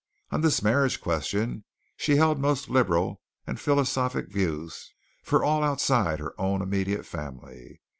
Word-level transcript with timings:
On 0.31 0.41
this 0.41 0.63
marriage 0.63 0.99
question 0.99 1.63
she 1.95 2.15
held 2.15 2.39
most 2.39 2.71
liberal 2.71 3.21
and 3.45 3.59
philosophic 3.59 4.31
views 4.31 4.95
for 5.23 5.43
all 5.43 5.63
outside 5.63 6.17
her 6.17 6.33
own 6.39 6.63
immediate 6.63 7.05
family. 7.05 7.79